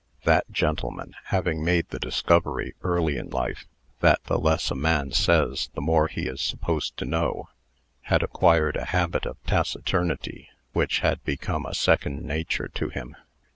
[0.23, 3.67] That gentleman, having made the discovery, early in life,
[3.99, 7.49] that the less a man says, the more he is supposed to know,
[8.09, 13.15] had acquired a habit of taciturnity which had become a second nature to him.